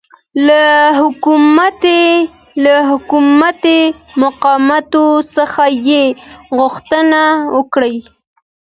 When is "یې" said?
5.89-6.03